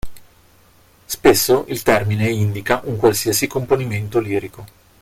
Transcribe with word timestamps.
Spesso 1.05 1.65
il 1.67 1.83
termine 1.83 2.27
indica 2.27 2.81
un 2.85 2.97
qualsiasi 2.97 3.45
componimento 3.45 4.17
lirico. 4.19 4.65